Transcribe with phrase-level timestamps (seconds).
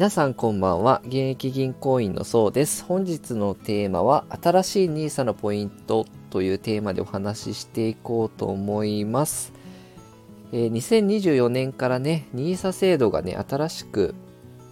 [0.00, 1.02] 皆さんこんばんは。
[1.04, 2.84] 現役銀行員のそうです。
[2.84, 9.52] 本日のテーマは、新しい NISA のポイントというテーマでお話ししていこうと思います。
[10.52, 14.14] えー、2024年からね、NISA 制度がね、新しく、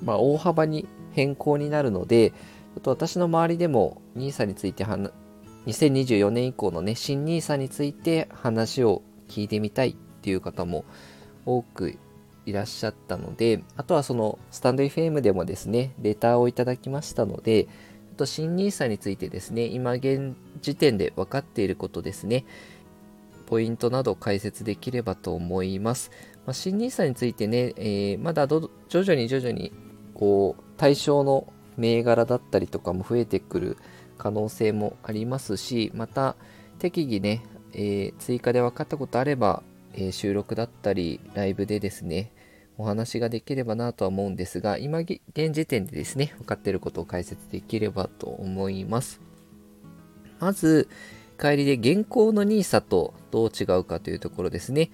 [0.03, 10.87] まあ、大幅に変更になるので、ちょっと私の周りでも NISA について2024年以降のね、新 NISA について話を聞いてみたいっていう方も
[11.45, 11.99] 多く
[12.49, 17.71] いらっしゃったので、あとはそのスタンド FM でもですね、レターをいただきましたので、ちょ
[18.13, 22.47] っと新 NISA についてですね、今現時点で分かっていることですね、
[23.47, 26.11] ポイントなど解説できればと思います。
[26.47, 29.73] まあ、新 NISA についてね、えー、まだ徐々に徐々に
[30.15, 33.77] こう対象の銘柄だったりとかも増えてくる
[34.17, 36.35] 可能性もありますし、また
[36.79, 37.43] 適宜ね、
[37.75, 39.63] えー、追加で分かったことあれば、
[39.95, 42.33] えー、収録だったりライブでですね、
[42.79, 45.21] お話ができればなとは思うんですが、今現
[45.53, 49.21] 時点でですね、分かっていることを解説できればと思います。
[50.39, 50.89] まず、
[51.41, 54.91] 帰りで現行の NISA とどう違うかというところですね。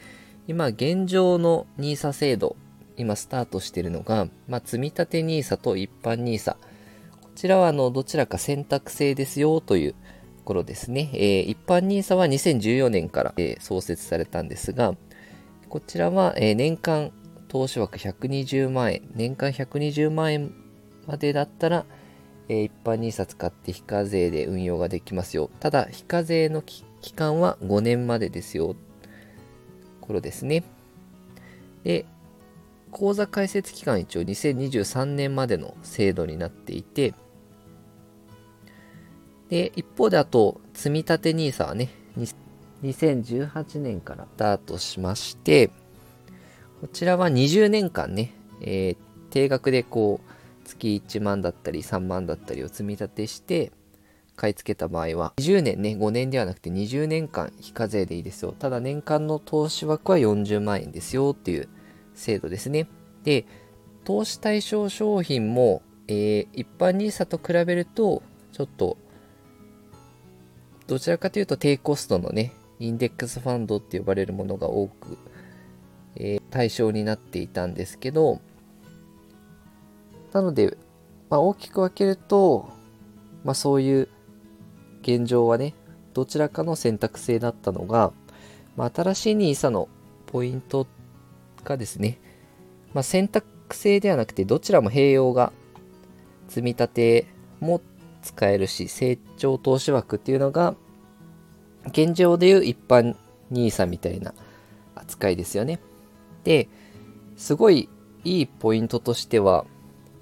[0.48, 2.56] 今、現状の NISA 制度、
[2.96, 6.56] 今スタートしているのが、まあ、積立 NISA と一般 NISA。
[7.20, 9.96] こちらはあのどちらか選択制ですよというと
[10.44, 11.10] ころですね。
[11.12, 14.94] えー、一般 NISA は2014年から、えー、創設されたんですが、
[15.68, 17.10] こちらは、えー、年間
[17.54, 20.52] 投資枠120万円、年間120万円
[21.06, 21.86] までだったら、
[22.48, 25.48] えー、一般 NISA 使って非課税で運用ができますよ。
[25.60, 28.74] ただ、非課税の期間は5年までですよ。
[30.00, 30.64] ころですね。
[31.84, 32.06] で、
[32.90, 37.14] 口座開設期間一応2023年までの制度になっていて、
[39.48, 41.90] で、一方であと、積立 NISA はね、
[42.82, 45.70] 2018年からスタートしまして、
[46.80, 48.96] こちらは20年間ね、えー、
[49.30, 50.30] 定額でこう、
[50.64, 53.72] 月1万だったり3万だったりを積み立てして、
[54.36, 58.52] 買い付けた場合は、20年ね、5年ではなくて20年間非課税でいいですよ。
[58.52, 61.68] ただ年間の投資枠は40万円ですよっていう
[62.14, 62.88] 制度ですね。
[63.22, 63.46] で、
[64.04, 68.98] 投資対象商品も、えー、一般 NISA と比べると、ちょっと、
[70.86, 75.16] どちらかというと低コストのね、インデックスファンドって呼ばれるものが多く
[76.16, 78.40] えー、対象になっていたんですけど、
[80.32, 80.76] なので、
[81.30, 82.68] まあ、大きく分けると、
[83.44, 84.08] まあ、そういう
[85.02, 85.74] 現状はね、
[86.12, 88.12] どちらかの選択制だったのが、
[88.76, 89.88] まあ、新しい NISA の
[90.26, 90.86] ポイント
[91.64, 92.18] がですね、
[92.92, 95.52] まあ、選択制ではなくて、どちらも併用が
[96.48, 97.26] 積み立て
[97.60, 97.80] も
[98.22, 100.74] 使えるし、成長投資枠っていうのが、
[101.88, 103.16] 現状でいう一般
[103.52, 104.34] NISA みたいな
[104.94, 105.80] 扱いですよね。
[106.44, 106.68] で、
[107.36, 107.88] すごい
[108.24, 109.64] いいポイントとしては、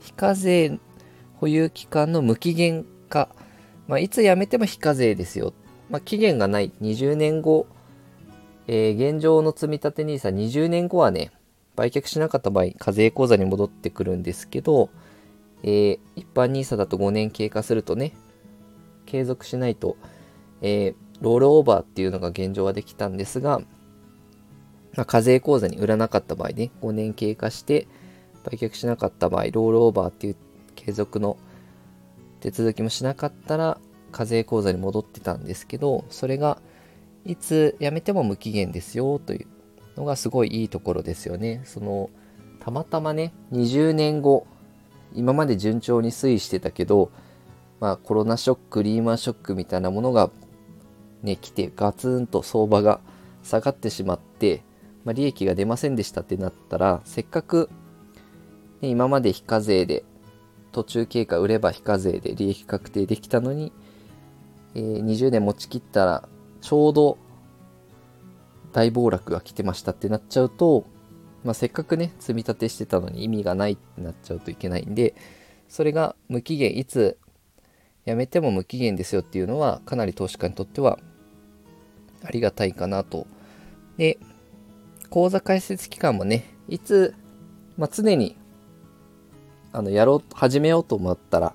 [0.01, 0.79] 非課税
[1.37, 3.29] 保有期間の無期限化。
[3.89, 5.53] まあ、いつ辞めても非課税ですよ。
[5.91, 7.67] まあ、期限がない20年後、
[8.67, 11.33] えー、現状の積立 NISA20 年後はね、
[11.77, 14.91] 売却しなかった場合、課税口座に戻ってくるんですけど、
[15.63, 18.13] えー、一般 NISA だと5年経過するとね、
[19.07, 19.97] 継続しないと、
[20.61, 23.61] えー、ロールオーバーっていうのが現状はできたんですが、
[24.95, 27.87] まあ、課税口座に売らなかった場合ね、5年経過して
[28.45, 30.37] 売却しなかった場合、ロールオーバーっていう
[30.75, 31.37] 継続の
[32.41, 33.79] 手続きもしなかったら、
[34.11, 36.59] 課税口座に戻ってたんですけど、それが
[37.25, 39.47] いつ辞めても無期限ですよという
[39.97, 41.63] のがすごいいいところですよね。
[41.65, 42.11] その、
[42.61, 44.47] たまたまね、20年後、
[45.15, 47.11] 今まで順調に推移してたけど、
[47.81, 50.31] まあコロナショック、リーマンショックみたいなものが
[51.23, 53.01] ね、来てガツンと相場が
[53.43, 54.63] 下がってしまって、
[55.05, 57.71] まあ、利益が出ませんでしたってなったら、せっかく、
[58.81, 60.05] ね、今まで非課税で、
[60.71, 63.73] 途中経過売れば非課税で利益確定できたのに、
[64.75, 66.29] えー、20年持ちきったら、
[66.61, 67.19] ちょうど
[68.73, 70.87] 大暴落が来てましたってなっちゃうと、
[71.45, 75.15] まあ、せっかくね、積み立てしてたのに意味がないってなっちゃうといけないんで、
[75.69, 77.19] それが無期限、いつ
[78.05, 80.99] やめても無期限ですよっていうのは、かなり投資家にとっては
[82.25, 83.27] ありがたいかなと。
[83.97, 84.19] で、
[85.13, 87.15] 講座開設期間もね、いつ、
[87.77, 88.35] まあ、常に、
[89.71, 91.55] あの、やろう、始めようと思ったら、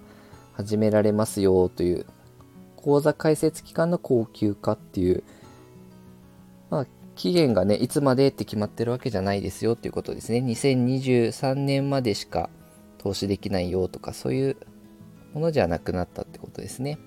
[0.54, 2.06] 始められますよという、
[2.76, 5.24] 講座開設期間の高級化っていう、
[6.70, 10.38] まあ、期限がね、いつまでって決まってるわけじゃないですよっていうことですね。
[10.38, 12.52] 2023年までしか
[13.00, 14.58] 投資できないよとか、そういう
[15.34, 17.00] ものじゃなくなったってことですね。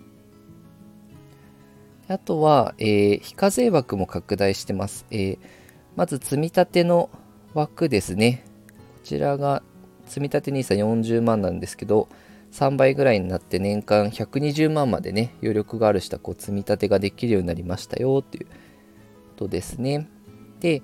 [2.09, 5.07] あとは、えー、非課税枠も拡大してます。
[5.13, 5.60] えー
[6.01, 7.11] まず積み立ての
[7.53, 8.43] 枠ですね。
[8.69, 9.63] こちらが
[10.07, 12.09] 積み立て NISA40 万なんですけど、
[12.53, 18.53] 3倍ぐらいになって年間120万までね、余力がある人はこう積み立てができるようになりましたよっていうこ
[19.37, 20.09] とですね。
[20.61, 20.81] で、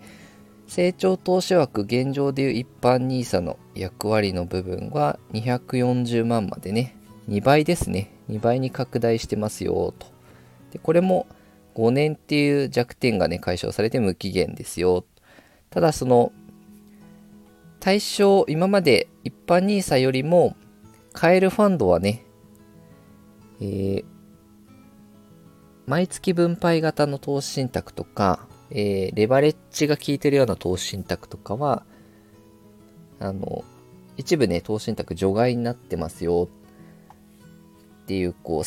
[0.66, 6.94] 成長投資枠現状でいう一般 NISA の役割の部分は240万までね、
[7.30, 8.10] 2倍ですね。
[8.28, 10.08] 2倍に拡大してますよと。
[10.72, 11.26] で、これも
[11.76, 15.04] 5年っていう弱点がね、解消されて無期限ですよ。
[15.68, 16.32] ただその
[17.80, 20.56] 対象、今まで一般 NISA よりも
[21.12, 22.24] 買えるファンドはね、
[23.60, 24.04] えー、
[25.86, 31.84] 毎月分配型の投資信託とか、えー、レバレッジが効いてるような投資信託とかは、
[33.20, 33.64] あの、
[34.16, 36.48] 一部ね、投資信託除外になってますよ
[38.04, 38.64] っていう、こう、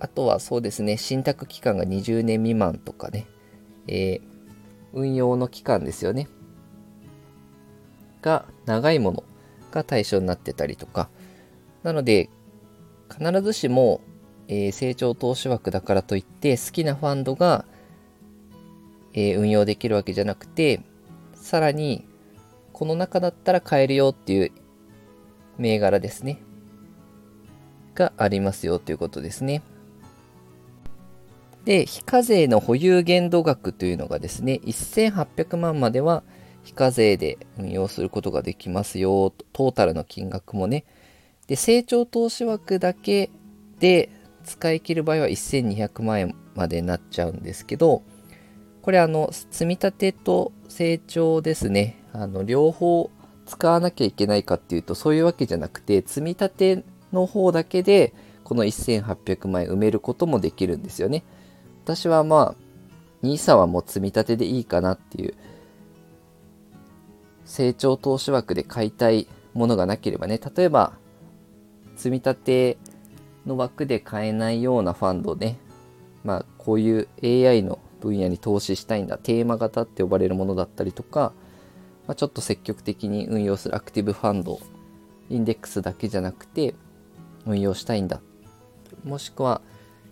[0.00, 3.26] あとはそうですね、信託期間が20年未満とかね、
[3.86, 4.34] えー、
[4.92, 6.28] 運用の期間ですよね。
[8.22, 9.24] が長いもの
[9.70, 11.08] が対象になってたりとか、
[11.82, 12.30] なので、
[13.10, 14.00] 必ずしも、
[14.48, 17.64] えー、成長投資枠だからといって好きなファンドが、
[19.12, 20.80] えー、運用できるわけじゃなくて、
[21.34, 22.06] さらに、
[22.72, 24.52] この中だったら買えるよっていう
[25.58, 26.40] 銘柄ですね。
[27.94, 29.62] がありますよということですね。
[31.64, 36.22] で、非課税の保有限度額というのがですね、1800万までは
[36.62, 40.84] 非課税で運用することができますよ、トータルの金額もね。
[41.46, 43.30] で、成長投資枠だけ
[43.78, 44.10] で
[44.44, 48.02] 使い切る場合は1200万円までになっちゃうんですけど、
[48.82, 53.10] これあの、積み立てと成長ですね、あの、両方
[53.46, 58.12] 使わなきゃいけないかっていうと、そういうわけじゃなくて、積み立ての方だけで、
[58.42, 61.24] この1800万円埋めることもできるんですよね。
[61.84, 62.56] 私はま
[63.22, 65.34] あ、NISA はもう積み立てでいいかなっていう、
[67.44, 70.94] 成長投資枠で買いたいものがなければね、例えば、
[71.96, 72.78] 積み立て
[73.44, 75.58] の枠で買えないようなファンドね、
[76.24, 81.34] まあ、こういう AI の分野に投資したいんだ、テーマ型って呼ばれるものだったりとか、
[82.06, 84.58] まあ、ちょっと積極的に運用するアクティブファンド、
[85.28, 86.74] インデックスだけじゃなくて
[87.44, 88.22] 運用したいんだ。
[89.04, 89.60] もしくは、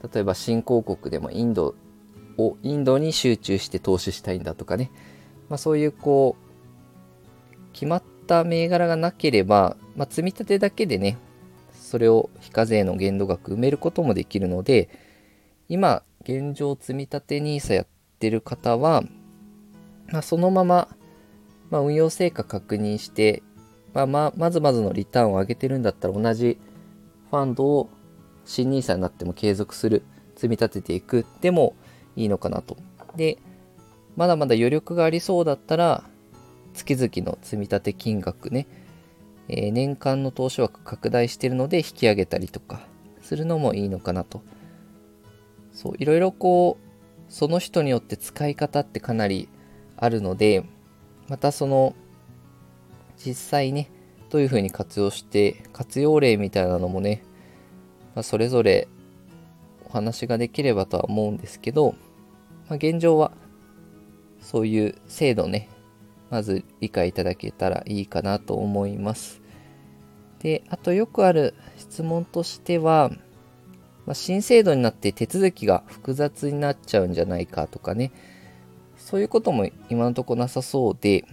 [0.02, 1.74] 例えば新興国でもインド
[2.38, 4.90] をインドに集中して投資したいんだとかね、
[5.48, 11.18] まあ、そういうこう決まった銘柄がなければ、まあ、積み立てだけでね
[11.72, 14.88] それを非課税の限度額埋めることもできるので
[15.68, 17.86] 今現状積み立て NISA やっ
[18.18, 19.02] てる方は、
[20.08, 20.88] まあ、そのまま、
[21.70, 23.42] ま、運用成果確認して、
[23.92, 26.58] まあ、ままずまずのリターンを上げてるんだったら同じ
[27.30, 27.90] ファンドを
[28.44, 30.02] 新 NISA になっても継続する、
[30.34, 31.74] 積み立てていくでも
[32.16, 32.76] いいのかなと。
[33.16, 33.38] で、
[34.16, 36.04] まだまだ余力がありそうだったら、
[36.74, 38.66] 月々の積み立て金額ね、
[39.48, 42.80] えー、年間の投資枠拡大してるので引き上げたりとか
[43.20, 44.42] するのもいいのかなと。
[45.72, 49.48] そう、いろいろこう、その人によって使い方ってかなり
[49.96, 50.64] あるので、
[51.28, 51.94] またその、
[53.16, 53.90] 実際ね、
[54.30, 57.22] どういうふうに活用して、活用例みたいなのもね、
[58.14, 58.88] まあ、それぞれ
[59.86, 61.94] お話ができればとは思うんですけど、
[62.68, 63.32] まあ、現状は
[64.40, 65.68] そういう制度ね、
[66.30, 69.40] まず理解いただけたらいいかなと思います。
[70.40, 73.10] で、あとよくある質問としては、
[74.06, 78.12] まあ、新制度になって手続きが複雑になっちゃうんじゃないかとかね、
[78.96, 81.24] そういうことも今のとこなさそうで、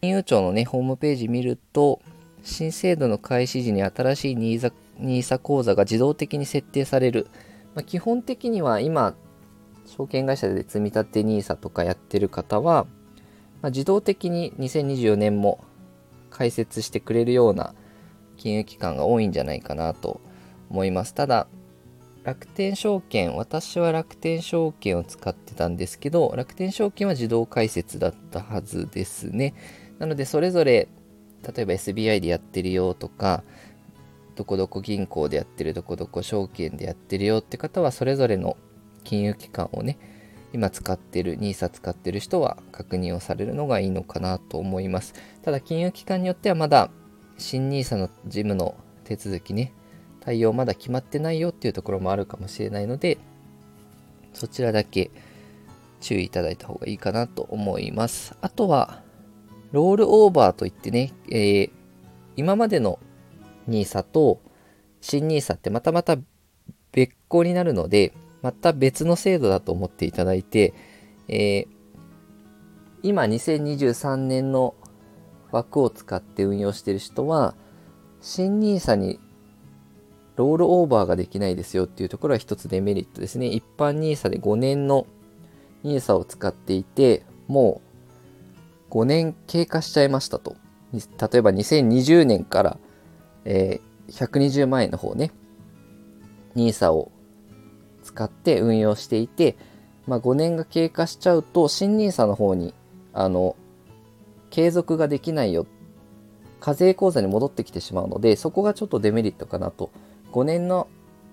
[0.00, 2.00] 金融庁のね、ホームページ見ると、
[2.42, 7.28] 新制度の開始時に新しい NISA, NISA 口座が自動的に設定される。
[7.74, 9.14] まあ、基本的には今、
[9.86, 12.86] 証券会社で積み立て NISA とかやってる方は、
[13.62, 15.64] まあ、自動的に2024年も
[16.30, 17.74] 開設してくれるような
[18.36, 20.20] 金融機関が多いんじゃないかなと
[20.70, 21.14] 思います。
[21.14, 21.46] ただ、
[22.24, 29.54] 楽天証券、私は楽天証券を使ってたんですけど、楽天証券は自動開設だったはずですね。
[29.98, 30.88] なので、それぞれ、
[31.42, 33.44] 例えば SBI でやってるよとか、
[34.36, 38.56] どこどこ銀行でやってる、どこどこ証券でやってるよって方は、それぞれの
[39.04, 39.98] 金融機関をね、
[40.52, 45.14] 今使ってる、NISA 使ってる人は確認をされるのがいいのかなと思います。
[45.42, 46.90] ただ、金融機関によってはまだ、
[47.38, 49.72] 新 NISA の事務の手続きね、
[50.20, 53.18] 対応まだ決まってないよっていうところもあるかもしれないので、
[54.32, 55.10] そちらだけ
[56.00, 58.36] 注意いただいた方がいいかなと思います。
[58.40, 59.02] あとは、
[59.72, 61.70] ロールオーバーといってね、えー、
[62.36, 62.98] 今までの
[63.68, 64.40] NISA と
[65.00, 66.16] 新 NISA ってまたまた
[66.92, 70.74] 別個になるので、また別の制度だと思っていただいて、
[71.28, 71.66] えー、
[73.02, 74.74] 今2023年の
[75.50, 77.54] 枠を使って運用してる人は、
[78.20, 79.20] 新 NISA に
[80.36, 83.46] ロールオーバーができないですよっていうところは一つデメリットですね。
[83.46, 85.06] 一般 NISA で5年の
[85.84, 87.82] NISA を使っていて、も
[88.90, 90.56] う5年経過しちゃいましたと。
[90.92, 92.78] 例えば2020年から、
[93.44, 95.32] えー、120万円の方ね、
[96.56, 97.10] NISA を
[98.02, 99.56] 使って運用していて、
[100.06, 102.74] まあ、5年が経過しちゃうと、新 NISA の方に、
[103.12, 103.56] あの、
[104.50, 105.66] 継続ができないよ。
[106.60, 109.90] 課税口座に戻ってきてしまうので、そこがちょっとデメリットかなと
[110.32, 110.88] 5年の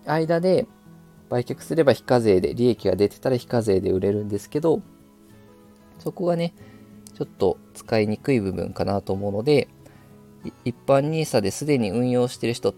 [0.06, 0.68] 間で
[1.30, 4.82] 売却すれば非課税で利益が出てたら非課税で売れるんですけど
[6.00, 6.53] そこがね
[7.13, 9.68] ちょっと使いにくい部分かなと思うので
[10.66, 12.74] 一般 NISA ですでに運用してる人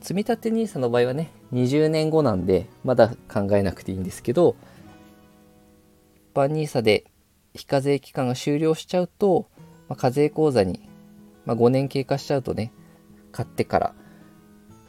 [0.00, 4.56] 積立 NISA の場合はね20年後なんでまだ考えなくていいんですけど
[6.32, 7.04] 一般 NISA で
[7.54, 9.48] 非課税期間が終了しちゃうと、
[9.88, 10.88] まあ、課税口座に、
[11.44, 12.72] まあ、5年経過しちゃうとね
[13.32, 13.94] 買ってから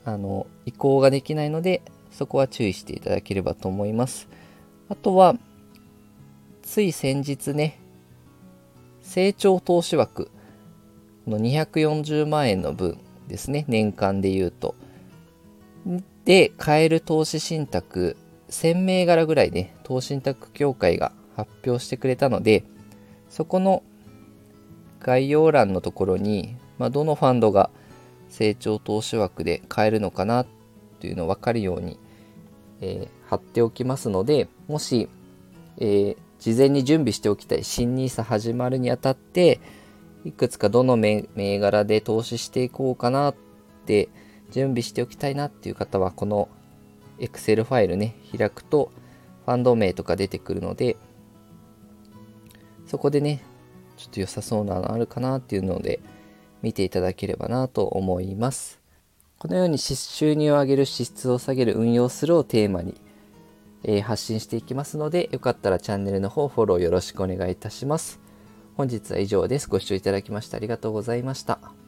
[0.04, 4.28] あの、移行ができないので、そこは注意していただければと思います。
[4.90, 5.36] あとは、
[6.64, 7.80] つい先日ね、
[9.02, 10.32] 成長投資枠
[11.28, 12.98] の240万円の分
[13.28, 14.76] ですね、年間で言うと。
[16.26, 18.18] で、買える投資信託
[18.50, 22.64] 1000銘柄ぐらいね、投資信託協会が発表してくれたので、
[23.30, 23.84] そこの
[25.00, 27.70] 概要欄のところに、まあ、どのファンドが
[28.30, 30.46] 成長投資枠で買えるのかな
[31.00, 32.00] というのを分かるように、
[32.82, 35.10] えー、貼っておきますのでもし、
[35.78, 39.60] えー、事前に準備しておきたい新 NISA 始まるにあたって
[40.26, 43.36] いくつかどの銘柄で投資していこうかなっ
[43.86, 44.10] て
[44.52, 46.50] 準備しておきたいなっていう方はこの
[47.20, 48.92] Excel ファイルね開くと
[49.46, 50.98] ファンド名とか出てくるので
[52.86, 53.44] そこでね
[53.98, 56.00] ちょっと良さそうなのあるかなっていうので
[56.62, 58.82] 見ていただければなと思います。
[59.42, 63.02] このように収入を上げる、支出を下げる、運用するをテーマに、
[63.84, 68.20] えー、発信していきますので、よかったらチャンネルの方フォローよろしくお願いいたします。
[68.76, 69.70] 本日は以上です。
[69.70, 71.81] ご視聴いただきましてありがとうございました。